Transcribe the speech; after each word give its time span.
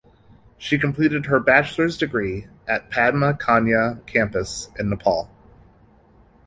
She 0.57 0.79
completed 0.79 1.27
her 1.27 1.39
bachelor's 1.39 1.95
degree 1.95 2.47
at 2.67 2.89
Padma 2.89 3.35
Kanya 3.37 3.99
Campus 4.07 4.67
in 4.79 4.89
Nepal. 4.89 5.29